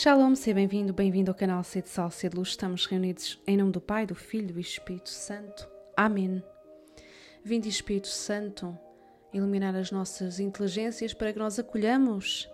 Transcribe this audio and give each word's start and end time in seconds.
Shalom, 0.00 0.36
seja 0.36 0.54
bem-vindo, 0.54 0.92
bem-vindo 0.92 1.28
ao 1.28 1.34
canal 1.34 1.64
C 1.64 1.82
de 1.82 1.88
Sal, 1.88 2.08
C 2.08 2.28
de 2.28 2.36
Luz. 2.36 2.50
Estamos 2.50 2.86
reunidos 2.86 3.42
em 3.44 3.56
nome 3.56 3.72
do 3.72 3.80
Pai, 3.80 4.06
do 4.06 4.14
Filho 4.14 4.50
e 4.50 4.52
do 4.52 4.60
Espírito 4.60 5.08
Santo. 5.08 5.68
Amém. 5.96 6.40
Vinde, 7.42 7.68
Espírito 7.68 8.06
Santo, 8.06 8.78
iluminar 9.32 9.74
as 9.74 9.90
nossas 9.90 10.38
inteligências 10.38 11.12
para 11.12 11.32
que 11.32 11.38
nós 11.40 11.58
acolhamos 11.58 12.48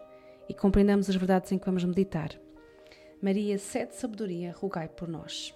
e 0.48 0.54
compreendamos 0.54 1.10
as 1.10 1.16
verdades 1.16 1.52
em 1.52 1.58
que 1.58 1.66
vamos 1.66 1.84
meditar. 1.84 2.30
Maria, 3.20 3.58
sede 3.58 3.94
sabedoria, 3.94 4.54
rogai 4.56 4.88
por 4.88 5.06
nós. 5.06 5.54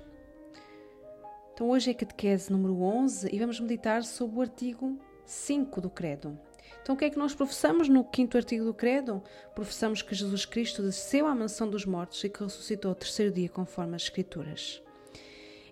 Então, 1.54 1.70
hoje 1.70 1.90
é 1.90 1.94
catequese 1.94 2.52
número 2.52 2.82
11 2.82 3.34
e 3.34 3.38
vamos 3.38 3.58
meditar 3.60 4.04
sobre 4.04 4.36
o 4.36 4.42
artigo 4.42 4.98
5 5.24 5.80
do 5.80 5.88
Credo. 5.88 6.38
Então, 6.82 6.94
o 6.94 6.98
que 6.98 7.04
é 7.04 7.10
que 7.10 7.18
nós 7.18 7.34
professamos 7.34 7.88
no 7.88 8.02
quinto 8.02 8.36
artigo 8.36 8.64
do 8.64 8.72
Credo? 8.72 9.22
Professamos 9.54 10.02
que 10.02 10.14
Jesus 10.14 10.46
Cristo 10.46 10.82
desceu 10.82 11.26
à 11.26 11.34
mansão 11.34 11.68
dos 11.68 11.84
mortos 11.84 12.22
e 12.24 12.28
que 12.28 12.42
ressuscitou 12.42 12.90
ao 12.90 12.94
terceiro 12.94 13.32
dia, 13.32 13.48
conforme 13.48 13.94
as 13.94 14.02
Escrituras. 14.02 14.82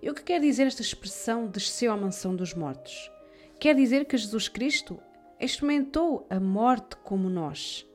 E 0.02 0.10
o 0.10 0.14
que 0.14 0.22
quer 0.22 0.40
dizer 0.40 0.66
esta 0.66 0.82
expressão 0.82 1.46
desceu 1.46 1.90
à 1.90 1.96
mansão 1.96 2.36
dos 2.36 2.52
mortos? 2.54 3.10
Quer 3.58 3.74
dizer 3.74 4.04
que 4.04 4.16
Jesus 4.16 4.48
Cristo 4.48 5.00
experimentou 5.40 6.26
a 6.28 6.38
morte 6.38 6.96
como 6.96 7.28
nós. 7.28 7.86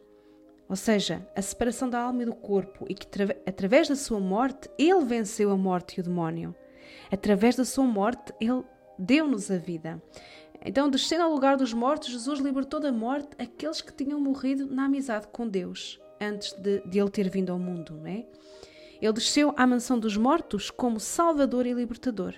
Ou 0.67 0.75
seja, 0.75 1.27
a 1.35 1.41
separação 1.41 1.89
da 1.89 1.99
alma 1.99 2.23
e 2.23 2.25
do 2.25 2.33
corpo, 2.33 2.85
e 2.87 2.95
que 2.95 3.05
através 3.45 3.89
da 3.89 3.95
sua 3.95 4.19
morte 4.19 4.69
ele 4.77 5.03
venceu 5.03 5.51
a 5.51 5.57
morte 5.57 5.97
e 5.97 5.99
o 5.99 6.03
demónio. 6.03 6.55
Através 7.11 7.55
da 7.55 7.65
sua 7.65 7.83
morte 7.83 8.33
ele 8.39 8.63
deu-nos 8.97 9.51
a 9.51 9.57
vida. 9.57 10.01
Então, 10.63 10.89
descendo 10.89 11.23
ao 11.23 11.31
lugar 11.31 11.57
dos 11.57 11.73
mortos, 11.73 12.09
Jesus 12.09 12.39
libertou 12.39 12.79
da 12.79 12.91
morte 12.91 13.29
aqueles 13.39 13.81
que 13.81 13.93
tinham 13.93 14.19
morrido 14.19 14.67
na 14.67 14.85
amizade 14.85 15.27
com 15.27 15.47
Deus, 15.47 15.99
antes 16.19 16.53
de, 16.53 16.81
de 16.81 16.99
ele 16.99 17.09
ter 17.09 17.29
vindo 17.29 17.51
ao 17.51 17.57
mundo. 17.57 17.93
Não 17.95 18.07
é? 18.07 18.25
Ele 19.01 19.13
desceu 19.13 19.53
à 19.57 19.65
mansão 19.65 19.97
dos 19.97 20.15
mortos 20.15 20.69
como 20.69 20.99
Salvador 20.99 21.65
e 21.65 21.73
Libertador. 21.73 22.35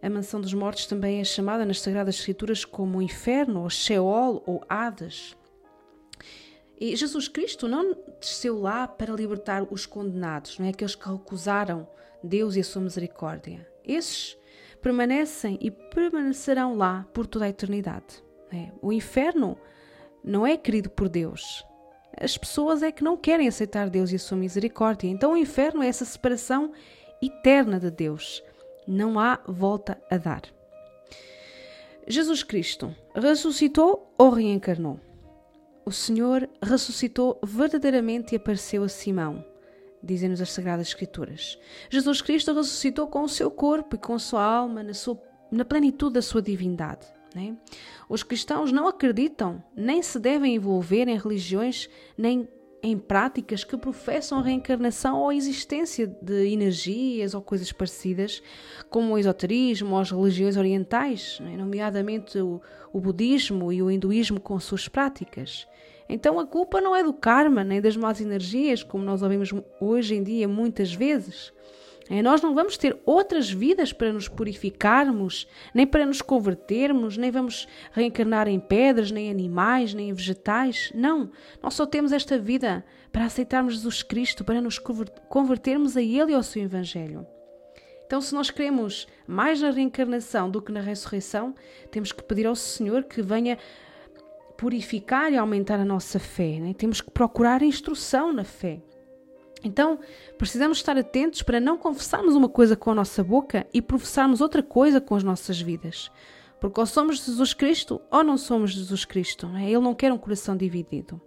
A 0.00 0.08
mansão 0.08 0.40
dos 0.40 0.54
mortos 0.54 0.86
também 0.86 1.20
é 1.20 1.24
chamada 1.24 1.64
nas 1.66 1.80
Sagradas 1.80 2.14
Escrituras 2.14 2.64
como 2.64 3.02
inferno, 3.02 3.62
ou 3.62 3.70
Sheol, 3.70 4.44
ou 4.46 4.62
Hades. 4.68 5.36
E 6.80 6.94
Jesus 6.94 7.26
Cristo 7.26 7.66
não 7.66 7.96
desceu 8.20 8.60
lá 8.60 8.86
para 8.86 9.12
libertar 9.12 9.66
os 9.68 9.84
condenados, 9.84 10.56
não 10.56 10.66
é? 10.66 10.68
aqueles 10.68 10.94
que 10.94 11.08
recusaram 11.08 11.88
Deus 12.22 12.54
e 12.54 12.60
a 12.60 12.64
sua 12.64 12.80
misericórdia. 12.80 13.68
Esses 13.84 14.37
permanecem 14.82 15.58
e 15.60 15.70
permanecerão 15.70 16.74
lá 16.74 17.06
por 17.12 17.26
toda 17.26 17.44
a 17.44 17.48
eternidade. 17.48 18.22
É. 18.52 18.70
O 18.80 18.92
inferno 18.92 19.58
não 20.24 20.46
é 20.46 20.56
querido 20.56 20.90
por 20.90 21.08
Deus. 21.08 21.64
As 22.20 22.36
pessoas 22.36 22.82
é 22.82 22.90
que 22.90 23.04
não 23.04 23.16
querem 23.16 23.46
aceitar 23.46 23.88
Deus 23.88 24.10
e 24.10 24.16
a 24.16 24.18
sua 24.18 24.36
misericórdia. 24.36 25.08
Então 25.08 25.32
o 25.32 25.36
inferno 25.36 25.82
é 25.82 25.88
essa 25.88 26.04
separação 26.04 26.72
eterna 27.22 27.78
de 27.78 27.90
Deus. 27.90 28.42
Não 28.86 29.18
há 29.18 29.40
volta 29.46 30.00
a 30.10 30.16
dar. 30.16 30.42
Jesus 32.06 32.42
Cristo 32.42 32.94
ressuscitou 33.14 34.12
ou 34.16 34.30
reencarnou? 34.30 34.98
O 35.84 35.92
Senhor 35.92 36.48
ressuscitou 36.62 37.38
verdadeiramente 37.42 38.34
e 38.34 38.36
apareceu 38.36 38.82
a 38.82 38.88
Simão 38.88 39.44
dizem-nos 40.02 40.40
as 40.40 40.50
Sagradas 40.50 40.88
Escrituras. 40.88 41.58
Jesus 41.90 42.20
Cristo 42.20 42.52
ressuscitou 42.52 43.06
com 43.06 43.22
o 43.22 43.28
seu 43.28 43.50
corpo 43.50 43.96
e 43.96 43.98
com 43.98 44.14
a 44.14 44.18
sua 44.18 44.42
alma 44.42 44.82
na, 44.82 44.94
sua, 44.94 45.20
na 45.50 45.64
plenitude 45.64 46.14
da 46.14 46.22
sua 46.22 46.42
divindade. 46.42 47.06
Né? 47.34 47.56
Os 48.08 48.22
cristãos 48.22 48.72
não 48.72 48.88
acreditam, 48.88 49.62
nem 49.76 50.02
se 50.02 50.18
devem 50.18 50.54
envolver 50.54 51.08
em 51.08 51.18
religiões, 51.18 51.88
nem 52.16 52.48
em 52.82 52.96
práticas 52.96 53.64
que 53.64 53.76
professam 53.76 54.38
a 54.38 54.42
reencarnação 54.42 55.20
ou 55.20 55.30
a 55.30 55.34
existência 55.34 56.06
de 56.06 56.52
energias 56.52 57.34
ou 57.34 57.42
coisas 57.42 57.72
parecidas, 57.72 58.42
como 58.88 59.14
o 59.14 59.18
esoterismo 59.18 59.94
ou 59.94 60.00
as 60.00 60.10
religiões 60.10 60.56
orientais, 60.56 61.38
né? 61.40 61.56
nomeadamente 61.56 62.38
o, 62.38 62.60
o 62.92 63.00
budismo 63.00 63.72
e 63.72 63.82
o 63.82 63.90
hinduísmo 63.90 64.40
com 64.40 64.58
suas 64.60 64.88
práticas. 64.88 65.66
Então 66.08 66.38
a 66.38 66.46
culpa 66.46 66.80
não 66.80 66.96
é 66.96 67.02
do 67.02 67.12
karma 67.12 67.62
nem 67.62 67.80
das 67.80 67.96
más 67.96 68.20
energias, 68.20 68.82
como 68.82 69.04
nós 69.04 69.22
ouvimos 69.22 69.52
hoje 69.80 70.14
em 70.14 70.22
dia 70.22 70.48
muitas 70.48 70.94
vezes. 70.94 71.52
É, 72.10 72.22
nós 72.22 72.40
não 72.40 72.54
vamos 72.54 72.76
ter 72.76 72.98
outras 73.04 73.50
vidas 73.50 73.92
para 73.92 74.12
nos 74.12 74.28
purificarmos, 74.28 75.46
nem 75.74 75.86
para 75.86 76.06
nos 76.06 76.22
convertermos, 76.22 77.16
nem 77.16 77.30
vamos 77.30 77.68
reencarnar 77.92 78.48
em 78.48 78.58
pedras, 78.58 79.10
nem 79.10 79.30
animais, 79.30 79.92
nem 79.92 80.08
em 80.08 80.14
vegetais. 80.14 80.90
Não, 80.94 81.30
nós 81.62 81.74
só 81.74 81.84
temos 81.84 82.12
esta 82.12 82.38
vida 82.38 82.84
para 83.12 83.26
aceitarmos 83.26 83.74
Jesus 83.74 84.02
Cristo, 84.02 84.44
para 84.44 84.60
nos 84.60 84.78
convertermos 85.28 85.96
a 85.96 86.02
Ele 86.02 86.32
e 86.32 86.34
ao 86.34 86.42
seu 86.42 86.62
Evangelho. 86.62 87.26
Então, 88.06 88.22
se 88.22 88.34
nós 88.34 88.50
queremos 88.50 89.06
mais 89.26 89.60
na 89.60 89.70
reencarnação 89.70 90.50
do 90.50 90.62
que 90.62 90.72
na 90.72 90.80
ressurreição, 90.80 91.54
temos 91.90 92.10
que 92.10 92.22
pedir 92.22 92.46
ao 92.46 92.56
Senhor 92.56 93.04
que 93.04 93.20
venha 93.20 93.58
purificar 94.56 95.30
e 95.30 95.36
aumentar 95.36 95.78
a 95.78 95.84
nossa 95.84 96.18
fé. 96.18 96.58
Né? 96.58 96.72
Temos 96.72 97.02
que 97.02 97.10
procurar 97.10 97.62
instrução 97.62 98.32
na 98.32 98.44
fé. 98.44 98.80
Então, 99.64 99.98
precisamos 100.36 100.78
estar 100.78 100.96
atentos 100.96 101.42
para 101.42 101.60
não 101.60 101.76
confessarmos 101.76 102.34
uma 102.34 102.48
coisa 102.48 102.76
com 102.76 102.90
a 102.90 102.94
nossa 102.94 103.24
boca 103.24 103.66
e 103.72 103.82
professarmos 103.82 104.40
outra 104.40 104.62
coisa 104.62 105.00
com 105.00 105.14
as 105.14 105.24
nossas 105.24 105.60
vidas. 105.60 106.10
Porque 106.60 106.80
ou 106.80 106.86
somos 106.86 107.24
Jesus 107.24 107.54
Cristo 107.54 108.00
ou 108.10 108.24
não 108.24 108.36
somos 108.36 108.72
Jesus 108.72 109.04
Cristo. 109.04 109.46
Né? 109.48 109.66
Ele 109.66 109.80
não 109.80 109.94
quer 109.94 110.12
um 110.12 110.18
coração 110.18 110.56
dividido. 110.56 111.20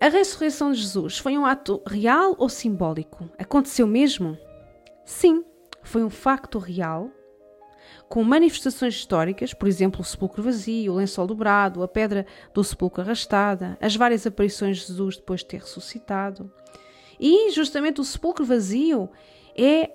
A 0.00 0.08
ressurreição 0.08 0.72
de 0.72 0.78
Jesus 0.78 1.18
foi 1.18 1.38
um 1.38 1.46
ato 1.46 1.80
real 1.86 2.34
ou 2.38 2.48
simbólico? 2.48 3.28
Aconteceu 3.38 3.86
mesmo? 3.86 4.36
Sim, 5.04 5.44
foi 5.82 6.04
um 6.04 6.10
facto 6.10 6.58
real 6.58 7.10
com 8.08 8.22
manifestações 8.22 8.94
históricas, 8.94 9.54
por 9.54 9.66
exemplo, 9.66 10.00
o 10.00 10.04
sepulcro 10.04 10.42
vazio, 10.42 10.92
o 10.92 10.96
lençol 10.96 11.26
dobrado, 11.26 11.82
a 11.82 11.88
pedra 11.88 12.26
do 12.52 12.62
sepulcro 12.62 13.02
arrastada, 13.02 13.78
as 13.80 13.96
várias 13.96 14.26
aparições 14.26 14.78
de 14.78 14.86
Jesus 14.86 15.16
depois 15.16 15.40
de 15.40 15.46
ter 15.46 15.60
ressuscitado. 15.60 16.52
E 17.18 17.50
justamente 17.50 18.00
o 18.00 18.04
sepulcro 18.04 18.44
vazio 18.44 19.08
é 19.56 19.90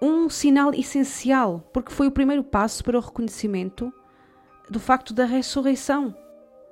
um 0.00 0.28
sinal 0.28 0.72
essencial, 0.72 1.68
porque 1.72 1.92
foi 1.92 2.06
o 2.06 2.12
primeiro 2.12 2.44
passo 2.44 2.84
para 2.84 2.96
o 2.96 3.00
reconhecimento 3.00 3.92
do 4.70 4.78
facto 4.78 5.12
da 5.12 5.24
ressurreição 5.24 6.14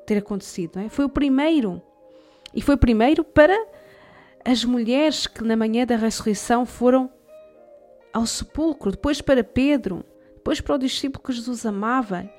ter 0.07 0.19
acontecido. 0.19 0.79
É? 0.79 0.89
Foi 0.89 1.05
o 1.05 1.09
primeiro. 1.09 1.83
E 2.55 2.63
foi 2.63 2.77
primeiro 2.77 3.25
para 3.25 3.57
as 4.45 4.65
mulheres 4.65 5.27
que 5.27 5.43
na 5.43 5.57
manhã 5.57 5.85
da 5.85 5.97
ressurreição 5.97 6.65
foram 6.65 7.11
ao 8.13 8.25
sepulcro, 8.25 8.93
depois 8.93 9.21
para 9.21 9.45
Pedro, 9.45 10.05
depois 10.35 10.61
para 10.61 10.77
o 10.77 10.79
discípulo 10.79 11.23
que 11.23 11.33
Jesus 11.33 11.67
amava, 11.67 12.31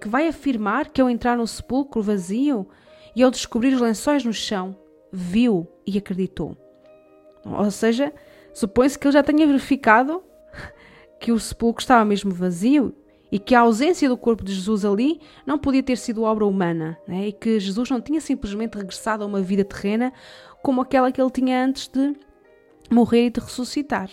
que 0.00 0.08
vai 0.08 0.26
afirmar 0.26 0.90
que 0.90 1.00
ao 1.00 1.10
entrar 1.10 1.36
no 1.36 1.46
sepulcro 1.46 2.02
vazio 2.02 2.66
e 3.14 3.22
ao 3.22 3.30
descobrir 3.30 3.74
os 3.74 3.80
lençóis 3.80 4.24
no 4.24 4.32
chão, 4.32 4.74
viu 5.12 5.68
e 5.86 5.98
acreditou. 5.98 6.56
Ou 7.44 7.70
seja, 7.70 8.12
supõe-se 8.52 8.98
que 8.98 9.06
ele 9.06 9.12
já 9.12 9.22
tenha 9.22 9.46
verificado 9.46 10.22
que 11.18 11.32
o 11.32 11.38
sepulcro 11.38 11.82
estava 11.82 12.04
mesmo 12.04 12.32
vazio 12.32 12.94
e 13.30 13.38
que 13.38 13.54
a 13.54 13.60
ausência 13.60 14.08
do 14.08 14.16
corpo 14.16 14.44
de 14.44 14.52
Jesus 14.52 14.84
ali 14.84 15.20
não 15.46 15.58
podia 15.58 15.82
ter 15.82 15.96
sido 15.96 16.22
obra 16.22 16.44
humana 16.44 16.98
né? 17.06 17.28
e 17.28 17.32
que 17.32 17.58
Jesus 17.58 17.88
não 17.88 18.00
tinha 18.00 18.20
simplesmente 18.20 18.76
regressado 18.76 19.24
a 19.24 19.26
uma 19.26 19.40
vida 19.40 19.64
terrena 19.64 20.12
como 20.62 20.80
aquela 20.80 21.10
que 21.10 21.20
ele 21.20 21.30
tinha 21.30 21.64
antes 21.64 21.88
de 21.88 22.14
morrer 22.90 23.26
e 23.26 23.30
de 23.30 23.40
ressuscitar. 23.40 24.10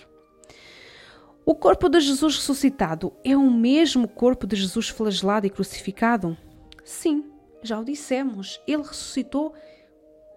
O 1.44 1.54
corpo 1.54 1.88
de 1.88 2.00
Jesus 2.00 2.36
ressuscitado 2.36 3.12
é 3.24 3.36
o 3.36 3.50
mesmo 3.50 4.06
corpo 4.06 4.46
de 4.46 4.56
Jesus 4.56 4.88
flagelado 4.88 5.46
e 5.46 5.50
crucificado? 5.50 6.36
Sim, 6.84 7.24
já 7.62 7.78
o 7.78 7.84
dissemos. 7.84 8.60
Ele 8.66 8.82
ressuscitou 8.82 9.52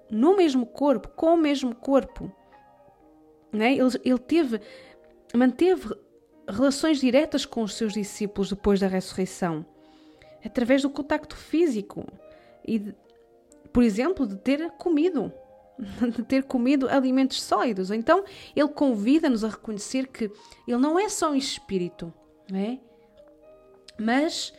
no 0.09 0.35
mesmo 0.35 0.65
corpo, 0.65 1.09
com 1.09 1.35
o 1.35 1.37
mesmo 1.37 1.75
corpo. 1.75 2.31
Né? 3.53 3.73
Ele, 3.73 3.89
ele 4.03 4.19
teve, 4.19 4.59
manteve 5.33 5.95
relações 6.47 6.99
diretas 6.99 7.45
com 7.45 7.63
os 7.63 7.75
seus 7.75 7.93
discípulos 7.93 8.49
depois 8.49 8.79
da 8.79 8.87
ressurreição, 8.87 9.65
através 10.43 10.81
do 10.81 10.89
contacto 10.89 11.37
físico 11.37 12.05
e, 12.67 12.93
por 13.71 13.83
exemplo, 13.83 14.27
de 14.27 14.35
ter 14.35 14.71
comido 14.71 15.31
de 16.15 16.23
ter 16.23 16.43
comido 16.43 16.87
alimentos 16.89 17.41
sólidos. 17.41 17.91
Então, 17.91 18.23
ele 18.55 18.67
convida-nos 18.69 19.43
a 19.43 19.49
reconhecer 19.49 20.07
que 20.07 20.31
ele 20.67 20.77
não 20.77 20.99
é 20.99 21.09
só 21.09 21.31
um 21.31 21.35
espírito, 21.35 22.13
não 22.49 22.59
é? 22.59 22.79
mas 23.99 24.53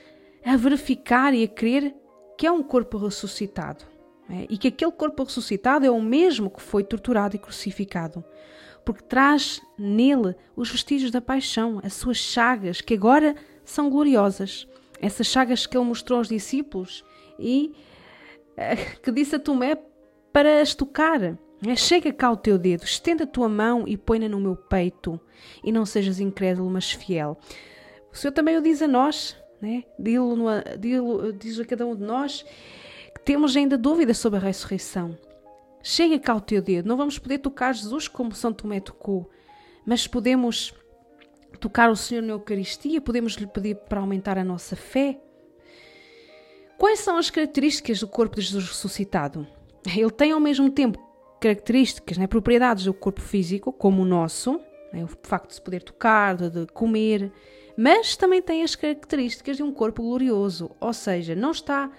a 0.45 0.57
verificar 0.57 1.35
e 1.35 1.45
a 1.45 1.49
crer 1.49 1.95
que 2.37 2.47
é 2.47 2.53
um 2.53 2.63
corpo 2.63 2.99
ressuscitado. 2.99 3.85
É? 4.29 4.47
E 4.49 4.57
que 4.57 4.69
aquele 4.69 4.93
corpo 4.93 5.25
ressuscitado 5.25 5.85
é 5.85 5.91
o 5.91 6.01
mesmo 6.01 6.51
que 6.51 6.63
foi 6.63 6.83
torturado 6.83 7.37
e 7.37 7.39
crucificado. 7.39 8.25
Porque 8.85 9.03
traz 9.03 9.63
nele 9.79 10.35
os 10.55 10.71
vestígios 10.71 11.11
da 11.11 11.21
paixão, 11.21 11.81
as 11.83 11.95
suas 11.95 12.19
chagas, 12.19 12.81
que 12.81 12.95
agora 12.95 13.35
são 13.65 13.89
gloriosas. 13.89 14.69
Essas 15.01 15.27
chagas 15.27 15.67
que 15.67 15.77
ele 15.77 15.87
mostrou 15.87 16.19
aos 16.19 16.29
discípulos 16.29 17.05
e 17.39 17.73
eh, 18.57 18.77
que 19.03 19.11
disse 19.11 19.37
a 19.37 19.39
Tomé 19.39 19.77
para 20.33 20.61
as 20.61 20.75
tocar. 20.75 21.37
É, 21.67 21.77
chega 21.77 22.13
cá 22.13 22.31
o 22.31 22.37
teu 22.37 22.59
dedo, 22.59 22.85
estenda 22.85 23.25
a 23.25 23.27
tua 23.27 23.49
mão 23.49 23.85
e 23.87 23.97
põe-na 23.97 24.29
no 24.29 24.39
meu 24.39 24.55
peito, 24.55 25.19
e 25.63 25.73
não 25.73 25.87
sejas 25.87 26.21
incrédulo, 26.21 26.69
mas 26.69 26.93
fiel. 26.93 27.39
O 28.13 28.17
Senhor 28.17 28.33
também 28.33 28.59
o 28.59 28.63
diz 28.63 28.83
a 28.83 28.89
nós, 28.89 29.37
né? 29.63 29.85
diz 31.39 31.59
a 31.59 31.65
cada 31.65 31.87
um 31.87 31.97
de 31.97 32.03
nós, 32.03 32.45
que 33.15 33.21
temos 33.25 33.57
ainda 33.57 33.79
dúvidas 33.79 34.19
sobre 34.19 34.39
a 34.39 34.43
ressurreição. 34.43 35.17
Chega 35.87 36.19
cá 36.19 36.35
o 36.35 36.41
teu 36.41 36.63
dedo, 36.63 36.89
não 36.89 36.97
vamos 36.97 37.19
poder 37.19 37.37
tocar 37.37 37.75
Jesus 37.75 38.09
como 38.09 38.35
São 38.35 38.55
Tomé 38.55 38.81
tocou, 38.81 39.31
mas 39.85 40.07
podemos 40.07 40.73
tocar 41.61 41.91
o 41.91 41.95
Senhor 41.95 42.23
na 42.23 42.33
Eucaristia, 42.33 43.03
podemos 43.03 43.35
lhe 43.35 43.47
pedir 43.47 43.77
para 43.77 44.01
aumentar 44.01 44.39
a 44.39 44.43
nossa 44.43 44.75
fé. 44.75 45.21
Quais 46.79 47.01
são 47.01 47.19
as 47.19 47.29
características 47.29 48.01
do 48.01 48.09
corpo 48.09 48.37
de 48.37 48.41
Jesus 48.41 48.67
ressuscitado? 48.67 49.47
Ele 49.95 50.11
tem 50.11 50.33
ao 50.33 50.41
mesmo 50.41 50.71
tempo 50.71 50.99
características, 51.39 52.17
né, 52.17 52.27
propriedades 52.27 52.87
do 52.87 52.95
corpo 52.95 53.21
físico, 53.21 53.71
como 53.71 54.01
o 54.01 54.07
nosso, 54.07 54.59
né, 54.91 55.05
o 55.05 55.09
facto 55.23 55.49
de 55.49 55.57
se 55.57 55.61
poder 55.61 55.83
tocar, 55.83 56.35
de, 56.35 56.49
de 56.49 56.67
comer, 56.69 57.31
mas 57.77 58.17
também 58.17 58.41
tem 58.41 58.63
as 58.63 58.75
características 58.75 59.59
de 59.59 59.63
um 59.63 59.71
corpo 59.71 60.03
glorioso, 60.03 60.71
ou 60.81 60.95
seja, 60.95 61.35
não 61.35 61.51
está 61.51 61.91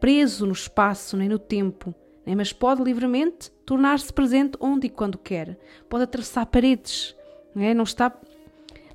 preso 0.00 0.46
no 0.46 0.52
espaço 0.52 1.14
nem 1.14 1.28
no 1.28 1.38
tempo, 1.38 1.94
né, 2.26 2.34
mas 2.34 2.52
pode 2.52 2.82
livremente 2.82 3.50
tornar-se 3.64 4.12
presente 4.12 4.56
onde 4.60 4.86
e 4.86 4.90
quando 4.90 5.18
quer, 5.18 5.58
pode 5.88 6.04
atravessar 6.04 6.46
paredes, 6.46 7.14
né, 7.54 7.74
não 7.74 7.84
está 7.84 8.12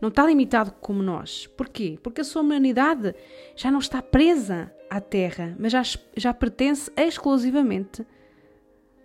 não 0.01 0.07
está 0.07 0.25
limitado 0.25 0.71
como 0.79 1.03
nós. 1.03 1.47
Porquê? 1.57 1.99
Porque 2.01 2.21
a 2.21 2.23
sua 2.23 2.41
humanidade 2.41 3.13
já 3.53 3.69
não 3.69 3.79
está 3.79 4.01
presa 4.01 4.73
à 4.89 5.01
Terra, 5.01 5.55
mas 5.59 5.73
já, 5.73 5.83
já 6.15 6.33
pertence 6.33 6.89
exclusivamente 6.95 8.05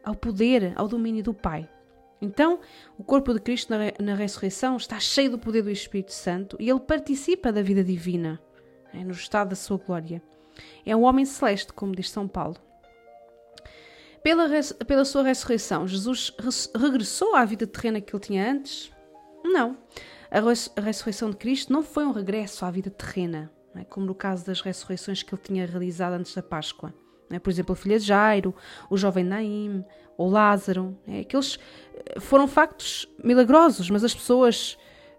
ao 0.05 0.15
poder, 0.15 0.73
ao 0.77 0.87
domínio 0.87 1.25
do 1.25 1.35
Pai. 1.35 1.69
Então, 2.21 2.61
o 2.97 3.03
corpo 3.03 3.35
de 3.35 3.41
Cristo 3.41 3.71
na, 3.71 3.93
na 4.01 4.15
ressurreição 4.15 4.77
está 4.77 5.01
cheio 5.01 5.31
do 5.33 5.39
poder 5.39 5.63
do 5.63 5.71
Espírito 5.71 6.13
Santo 6.13 6.57
e 6.61 6.71
ele 6.71 6.81
participa 6.81 7.53
da 7.53 7.61
vida 7.61 7.83
divina, 7.83 8.41
é, 8.93 9.03
no 9.03 9.11
estado 9.11 9.51
da 9.51 9.57
sua 9.57 9.79
glória. 9.79 10.23
É 10.87 10.95
um 10.95 11.03
homem 11.03 11.25
celeste, 11.25 11.73
como 11.73 11.95
diz 11.95 12.11
São 12.11 12.29
Paulo. 12.29 12.57
Pela, 14.25 14.49
pela 14.87 15.05
sua 15.05 15.23
ressurreição, 15.23 15.87
Jesus 15.87 16.35
regressou 16.75 17.37
à 17.37 17.45
vida 17.45 17.67
terrena 17.67 18.01
que 18.01 18.17
ele 18.17 18.25
tinha 18.25 18.51
antes? 18.51 18.91
Não. 19.45 19.77
A, 20.31 20.41
res, 20.41 20.73
a 20.75 20.81
ressurreição 20.81 21.29
de 21.29 21.37
Cristo 21.37 21.71
não 21.71 21.83
foi 21.83 22.07
um 22.07 22.11
regresso 22.11 22.65
à 22.65 22.71
vida 22.71 22.89
terrena, 22.89 23.53
é? 23.77 23.85
como 23.85 24.07
no 24.07 24.15
caso 24.15 24.47
das 24.47 24.63
ressurreições 24.63 25.23
que 25.23 25.35
ele 25.35 25.43
tinha 25.43 25.67
realizado 25.67 26.15
antes 26.15 26.35
da 26.35 26.43
Páscoa. 26.43 26.95
Né? 27.29 27.39
Por 27.39 27.51
exemplo, 27.51 27.75
a 27.75 27.77
filha 27.77 27.99
de 27.99 28.07
Jairo, 28.07 28.55
o 28.89 28.97
jovem 28.97 29.25
Naim, 29.25 29.85
ou 30.17 30.31
Lázaro. 30.31 30.97
Né? 31.07 31.21
Aqueles 31.21 31.59
eh, 31.95 32.19
foram 32.19 32.49
factos 32.49 33.07
milagrosos, 33.23 33.91
mas 33.91 34.03
as 34.03 34.15
pessoas 34.15 34.79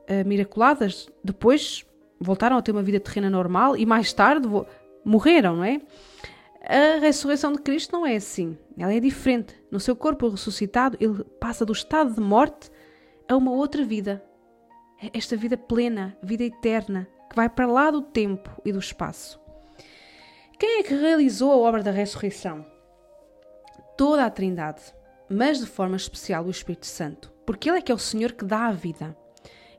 uh, 0.10 0.28
miraculadas 0.28 1.08
depois 1.24 1.86
voltaram 2.20 2.58
a 2.58 2.62
ter 2.64 2.72
uma 2.72 2.82
vida 2.82 3.00
terrena 3.00 3.30
normal 3.30 3.78
e 3.78 3.86
mais 3.86 4.12
tarde 4.14 4.48
morreram, 5.04 5.58
não 5.58 5.64
é? 5.64 5.80
A 6.68 7.00
ressurreição 7.00 7.54
de 7.54 7.62
Cristo 7.62 7.94
não 7.94 8.08
é 8.08 8.16
assim. 8.16 8.58
Ela 8.76 8.94
é 8.94 9.00
diferente. 9.00 9.56
No 9.70 9.80
seu 9.80 9.96
corpo 9.96 10.30
ressuscitado, 10.30 10.98
ele 11.00 11.24
passa 11.40 11.64
do 11.64 11.72
estado 11.72 12.14
de 12.14 12.20
morte 12.20 12.72
a 13.30 13.38
uma 13.38 13.52
outra 13.52 13.84
vida. 13.84 14.24
Esta 15.14 15.38
vida 15.38 15.56
plena, 15.56 16.18
vida 16.24 16.44
eterna, 16.44 17.08
que 17.30 17.36
vai 17.36 17.48
para 17.48 17.68
lá 17.68 17.92
do 17.92 18.02
tempo 18.02 18.50
e 18.66 18.72
do 18.72 18.80
espaço. 18.80 19.40
Quem 20.58 20.80
é 20.80 20.84
que 20.84 20.96
realizou 20.96 21.52
a 21.52 21.58
obra 21.58 21.84
da 21.84 21.92
ressurreição? 21.92 22.66
Toda 23.96 24.26
a 24.26 24.30
Trindade, 24.30 24.82
mas 25.30 25.60
de 25.60 25.68
forma 25.68 25.98
especial 25.98 26.46
o 26.46 26.50
Espírito 26.50 26.88
Santo, 26.88 27.32
porque 27.46 27.70
Ele 27.70 27.78
é 27.78 27.82
que 27.82 27.92
é 27.92 27.96
o 27.96 28.00
Senhor 28.00 28.32
que 28.32 28.46
dá 28.46 28.66
a 28.66 28.72
vida. 28.72 29.16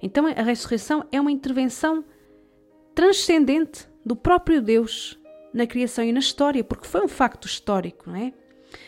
Então 0.00 0.26
a 0.26 0.42
ressurreição 0.42 1.04
é 1.10 1.20
uma 1.20 1.32
intervenção 1.32 2.04
transcendente 2.94 3.88
do 4.04 4.14
próprio 4.14 4.62
Deus 4.62 5.18
na 5.56 5.66
criação 5.66 6.04
e 6.04 6.12
na 6.12 6.20
história, 6.20 6.62
porque 6.62 6.86
foi 6.86 7.02
um 7.02 7.08
facto 7.08 7.46
histórico, 7.46 8.10
não 8.10 8.16
é? 8.16 8.32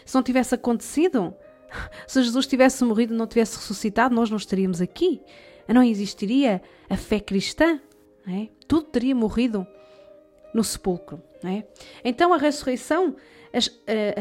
Se 0.04 0.14
não 0.14 0.22
tivesse 0.22 0.54
acontecido, 0.54 1.34
se 2.06 2.22
Jesus 2.22 2.46
tivesse 2.46 2.84
morrido 2.84 3.14
e 3.14 3.16
não 3.16 3.26
tivesse 3.26 3.56
ressuscitado, 3.56 4.14
nós 4.14 4.28
não 4.28 4.36
estaríamos 4.36 4.82
aqui. 4.82 5.22
Não 5.66 5.82
existiria 5.82 6.62
a 6.88 6.96
fé 6.96 7.20
cristã, 7.20 7.80
não 8.26 8.34
é? 8.34 8.48
Tudo 8.66 8.84
teria 8.84 9.14
morrido 9.14 9.66
no 10.52 10.62
sepulcro. 10.62 11.22
É? 11.42 11.64
Então 12.04 12.34
a 12.34 12.36
ressurreição, 12.36 13.16
as, 13.52 13.70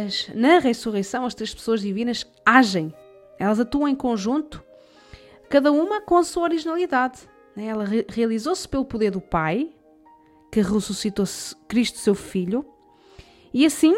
as, 0.06 0.30
na 0.34 0.60
ressurreição, 0.60 1.26
as 1.26 1.34
três 1.34 1.54
pessoas 1.54 1.82
divinas 1.82 2.26
agem, 2.46 2.94
elas 3.40 3.60
atuam 3.60 3.90
em 3.90 3.96
conjunto, 3.96 4.64
cada 5.50 5.72
uma 5.72 6.00
com 6.00 6.16
a 6.16 6.24
sua 6.24 6.44
originalidade. 6.44 7.22
É? 7.58 7.66
Ela 7.66 7.84
re, 7.84 8.06
realizou-se 8.08 8.68
pelo 8.70 8.86
poder 8.86 9.12
do 9.12 9.20
Pai, 9.20 9.70
que 10.52 10.62
ressuscitou 10.62 11.26
Cristo, 11.68 11.98
seu 12.00 12.16
Filho, 12.16 12.66
e 13.54 13.66
assim 13.66 13.96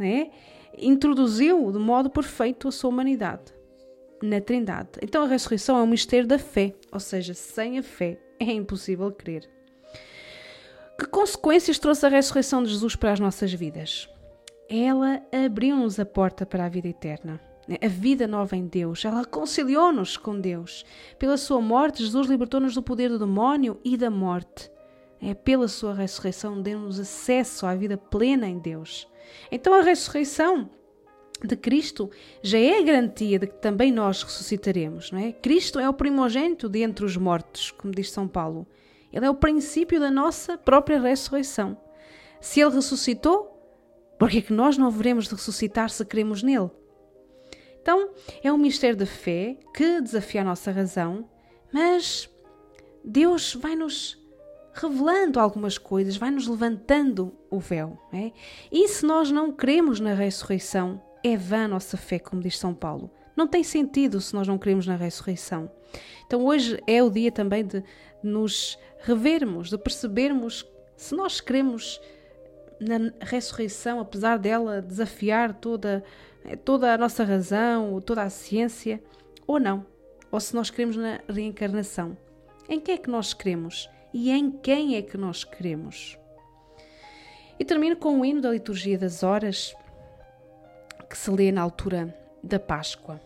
é? 0.00 0.30
introduziu 0.78 1.70
de 1.70 1.78
modo 1.78 2.10
perfeito 2.10 2.68
a 2.68 2.72
sua 2.72 2.90
humanidade 2.90 3.52
na 4.22 4.40
Trindade. 4.40 4.90
Então 5.02 5.24
a 5.24 5.26
ressurreição 5.26 5.76
é 5.78 5.82
um 5.82 5.86
mistério 5.86 6.26
da 6.26 6.38
fé, 6.38 6.74
ou 6.92 7.00
seja, 7.00 7.34
sem 7.34 7.78
a 7.78 7.82
fé 7.82 8.18
é 8.38 8.52
impossível 8.52 9.10
crer. 9.10 9.48
Que 10.98 11.06
consequências 11.06 11.78
trouxe 11.78 12.06
a 12.06 12.08
ressurreição 12.08 12.62
de 12.62 12.70
Jesus 12.70 12.94
para 12.94 13.12
as 13.12 13.20
nossas 13.20 13.52
vidas? 13.52 14.08
Ela 14.68 15.20
abriu-nos 15.44 15.98
a 15.98 16.06
porta 16.06 16.46
para 16.46 16.64
a 16.64 16.68
vida 16.68 16.88
eterna. 16.88 17.40
A 17.80 17.88
vida 17.88 18.26
nova 18.26 18.56
em 18.56 18.66
Deus. 18.66 19.04
Ela 19.04 19.20
reconciliou-nos 19.20 20.16
com 20.16 20.38
Deus. 20.38 20.84
Pela 21.18 21.36
sua 21.36 21.60
morte, 21.60 22.02
Jesus 22.02 22.28
libertou-nos 22.28 22.74
do 22.74 22.82
poder 22.82 23.08
do 23.08 23.18
demónio 23.18 23.80
e 23.84 23.96
da 23.96 24.10
morte. 24.10 24.70
É 25.22 25.34
pela 25.34 25.68
sua 25.68 25.94
ressurreição 25.94 26.60
deu-nos 26.60 26.98
acesso 26.98 27.64
à 27.64 27.74
vida 27.76 27.96
plena 27.96 28.48
em 28.48 28.58
Deus. 28.58 29.08
Então 29.50 29.72
a 29.72 29.80
ressurreição 29.80 30.68
de 31.44 31.56
Cristo 31.56 32.10
já 32.42 32.58
é 32.58 32.78
a 32.78 32.82
garantia 32.82 33.38
de 33.38 33.46
que 33.46 33.54
também 33.54 33.92
nós 33.92 34.22
ressuscitaremos, 34.22 35.10
não 35.12 35.18
é? 35.18 35.32
Cristo 35.32 35.78
é 35.78 35.88
o 35.88 35.94
primogênito 35.94 36.68
de 36.68 36.84
os 37.04 37.16
mortos, 37.16 37.70
como 37.70 37.94
diz 37.94 38.10
São 38.10 38.26
Paulo. 38.26 38.66
Ele 39.12 39.26
é 39.26 39.30
o 39.30 39.34
princípio 39.34 40.00
da 40.00 40.10
nossa 40.10 40.58
própria 40.58 41.00
ressurreição. 41.00 41.76
Se 42.40 42.60
ele 42.60 42.74
ressuscitou, 42.74 43.48
por 44.18 44.30
que 44.30 44.38
é 44.38 44.42
que 44.42 44.52
nós 44.52 44.76
não 44.78 44.90
veremos 44.90 45.26
de 45.26 45.34
ressuscitar 45.34 45.90
se 45.90 46.04
cremos 46.04 46.42
nele? 46.42 46.70
Então, 47.80 48.10
é 48.42 48.52
um 48.52 48.58
mistério 48.58 48.96
da 48.96 49.06
fé 49.06 49.56
que 49.74 50.00
desafia 50.00 50.40
a 50.40 50.44
nossa 50.44 50.70
razão, 50.70 51.28
mas 51.72 52.30
Deus 53.04 53.54
vai 53.54 53.74
nos 53.74 54.21
revelando 54.72 55.38
algumas 55.38 55.76
coisas, 55.78 56.16
vai 56.16 56.30
nos 56.30 56.46
levantando 56.46 57.34
o 57.50 57.58
véu. 57.58 57.98
É? 58.12 58.32
E 58.70 58.88
se 58.88 59.04
nós 59.04 59.30
não 59.30 59.52
cremos 59.52 60.00
na 60.00 60.14
ressurreição, 60.14 61.00
é 61.22 61.36
vã 61.36 61.68
nossa 61.68 61.96
fé, 61.96 62.18
como 62.18 62.42
diz 62.42 62.58
São 62.58 62.74
Paulo. 62.74 63.10
Não 63.36 63.46
tem 63.46 63.62
sentido 63.62 64.20
se 64.20 64.34
nós 64.34 64.46
não 64.46 64.58
cremos 64.58 64.86
na 64.86 64.96
ressurreição. 64.96 65.70
Então 66.26 66.44
hoje 66.44 66.82
é 66.86 67.02
o 67.02 67.10
dia 67.10 67.30
também 67.30 67.64
de 67.64 67.82
nos 68.22 68.78
revermos, 69.00 69.70
de 69.70 69.78
percebermos 69.78 70.66
se 70.96 71.14
nós 71.14 71.40
queremos 71.40 72.00
na 72.80 73.12
ressurreição, 73.20 74.00
apesar 74.00 74.38
dela 74.38 74.82
desafiar 74.82 75.54
toda, 75.54 76.02
toda 76.64 76.92
a 76.92 76.98
nossa 76.98 77.24
razão, 77.24 78.00
toda 78.00 78.22
a 78.22 78.30
ciência, 78.30 79.02
ou 79.46 79.60
não. 79.60 79.86
Ou 80.30 80.40
se 80.40 80.54
nós 80.54 80.70
queremos 80.70 80.96
na 80.96 81.20
reencarnação. 81.28 82.16
Em 82.68 82.80
quem 82.80 82.94
é 82.94 82.98
que 82.98 83.10
nós 83.10 83.34
queremos? 83.34 83.88
E 84.12 84.30
em 84.30 84.50
quem 84.50 84.96
é 84.96 85.02
que 85.02 85.16
nós 85.16 85.44
queremos? 85.44 86.18
E 87.58 87.64
termino 87.64 87.96
com 87.96 88.20
o 88.20 88.24
hino 88.24 88.40
da 88.40 88.50
liturgia 88.50 88.98
das 88.98 89.22
horas, 89.22 89.74
que 91.08 91.16
se 91.16 91.30
lê 91.30 91.52
na 91.52 91.62
altura 91.62 92.16
da 92.42 92.58
Páscoa. 92.58 93.20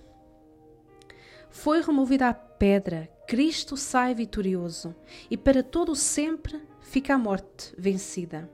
Foi 1.50 1.80
removida 1.80 2.28
a 2.28 2.34
pedra 2.34 3.08
Cristo 3.26 3.76
sai 3.76 4.14
vitorioso 4.14 4.94
e 5.28 5.36
para 5.36 5.60
todo 5.60 5.96
sempre 5.96 6.62
fica 6.80 7.14
a 7.14 7.18
morte 7.18 7.74
vencida. 7.76 8.48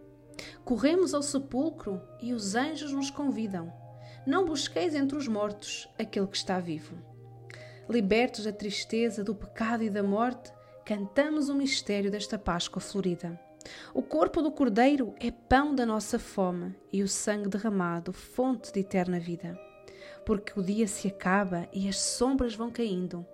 Corremos 0.64 1.12
ao 1.12 1.20
sepulcro 1.20 2.00
e 2.22 2.32
os 2.32 2.54
anjos 2.54 2.90
nos 2.90 3.10
convidam. 3.10 3.70
Não 4.26 4.46
busqueis 4.46 4.94
entre 4.94 5.14
os 5.18 5.28
mortos 5.28 5.86
aquele 5.98 6.26
que 6.26 6.38
está 6.38 6.58
vivo. 6.58 6.96
Libertos 7.86 8.44
da 8.44 8.52
tristeza, 8.52 9.22
do 9.22 9.34
pecado 9.34 9.82
e 9.82 9.90
da 9.90 10.02
morte, 10.02 10.31
cantamos 10.84 11.48
o 11.48 11.54
mistério 11.54 12.10
desta 12.10 12.38
Páscoa 12.38 12.80
florida. 12.80 13.38
O 13.94 14.02
corpo 14.02 14.42
do 14.42 14.50
Cordeiro 14.50 15.14
é 15.20 15.30
pão 15.30 15.74
da 15.74 15.86
nossa 15.86 16.18
fome 16.18 16.74
e 16.92 17.02
o 17.02 17.08
sangue 17.08 17.48
derramado, 17.48 18.12
fonte 18.12 18.72
de 18.72 18.80
eterna 18.80 19.20
vida. 19.20 19.58
Porque 20.26 20.58
o 20.58 20.62
dia 20.62 20.86
se 20.86 21.08
acaba 21.08 21.68
e 21.72 21.88
as 21.88 21.98
sombras 21.98 22.54
vão 22.54 22.70
caindo 22.70 23.26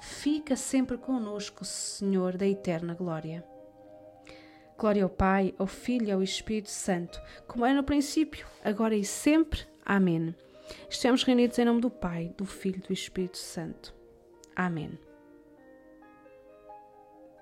fica 0.00 0.56
sempre 0.56 0.96
conosco, 0.96 1.64
Senhor 1.64 2.36
da 2.36 2.46
eterna 2.46 2.94
glória. 2.94 3.44
Glória 4.78 5.02
ao 5.02 5.08
Pai, 5.08 5.54
ao 5.58 5.66
Filho 5.66 6.08
e 6.08 6.12
ao 6.12 6.22
Espírito 6.22 6.70
Santo, 6.70 7.20
como 7.46 7.64
era 7.64 7.74
no 7.74 7.82
princípio, 7.82 8.46
agora 8.62 8.94
e 8.94 9.04
sempre. 9.04 9.60
Amém. 9.84 10.34
Estamos 10.90 11.22
reunidos 11.22 11.58
em 11.58 11.64
nome 11.64 11.80
do 11.80 11.90
Pai, 11.90 12.32
do 12.36 12.44
Filho 12.44 12.78
e 12.84 12.88
do 12.88 12.92
Espírito 12.92 13.38
Santo. 13.38 13.94
Amém. 14.54 14.98